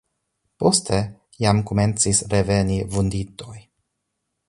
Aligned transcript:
Poste 0.63 1.01
jam 1.45 1.61
komencis 1.73 2.25
reveni 2.35 2.81
vunditoj. 2.97 3.57